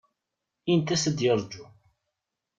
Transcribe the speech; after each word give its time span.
Int-as 0.73 1.03
ad 1.09 1.19
yerju 1.23 1.63